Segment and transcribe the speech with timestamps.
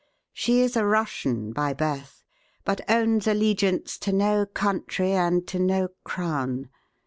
[0.33, 2.23] She is a Russian by birth,
[2.65, 6.69] but owns allegiance to no country and to no crown.